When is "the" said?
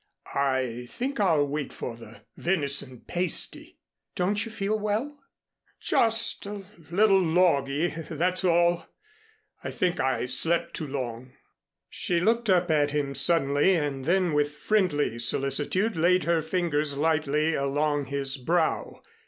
1.95-2.21